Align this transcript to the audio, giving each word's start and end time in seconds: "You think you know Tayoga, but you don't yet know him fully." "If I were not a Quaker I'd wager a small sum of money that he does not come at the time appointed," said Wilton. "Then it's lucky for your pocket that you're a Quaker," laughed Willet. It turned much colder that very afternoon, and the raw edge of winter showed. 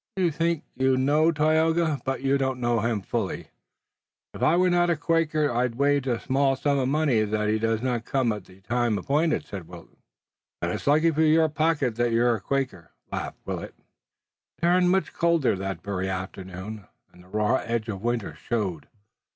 "You 0.15 0.31
think 0.31 0.63
you 0.75 0.97
know 0.97 1.31
Tayoga, 1.31 2.01
but 2.03 2.23
you 2.23 2.39
don't 2.39 2.57
yet 2.57 2.61
know 2.61 2.79
him 2.79 3.01
fully." 3.01 3.49
"If 4.33 4.41
I 4.41 4.57
were 4.57 4.71
not 4.71 4.89
a 4.89 4.95
Quaker 4.97 5.51
I'd 5.51 5.75
wager 5.75 6.13
a 6.13 6.19
small 6.19 6.55
sum 6.55 6.79
of 6.79 6.87
money 6.89 7.21
that 7.21 7.49
he 7.49 7.59
does 7.59 7.83
not 7.83 8.03
come 8.03 8.31
at 8.31 8.45
the 8.45 8.61
time 8.61 8.97
appointed," 8.97 9.45
said 9.45 9.67
Wilton. 9.67 9.97
"Then 10.59 10.71
it's 10.71 10.87
lucky 10.87 11.11
for 11.11 11.21
your 11.21 11.49
pocket 11.49 11.97
that 11.97 12.13
you're 12.13 12.33
a 12.33 12.41
Quaker," 12.41 12.89
laughed 13.11 13.45
Willet. 13.45 13.75
It 13.77 14.61
turned 14.63 14.89
much 14.89 15.13
colder 15.13 15.55
that 15.55 15.83
very 15.83 16.09
afternoon, 16.09 16.87
and 17.13 17.23
the 17.23 17.27
raw 17.27 17.57
edge 17.57 17.87
of 17.87 18.01
winter 18.01 18.33
showed. 18.33 18.87